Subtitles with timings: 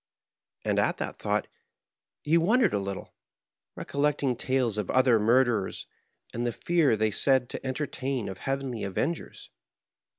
[0.65, 1.45] And at that thought,
[2.23, 3.13] he wondered a little,
[3.75, 5.85] recollecting tales of other murderers
[6.33, 9.51] and the fear they were said to entertain of heavenly avengers.